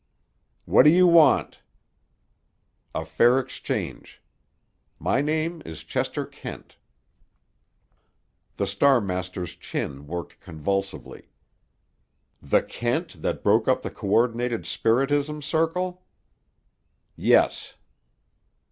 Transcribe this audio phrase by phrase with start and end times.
[0.65, 1.59] "What do you want?"
[2.95, 4.19] "A fair exchange.
[4.97, 6.75] My name is Chester Kent."
[8.55, 11.29] The Star master's chin worked convulsively.
[12.41, 16.03] "The Kent that broke up the Coordinated Spiritism Circle?"
[17.15, 17.75] "Yes."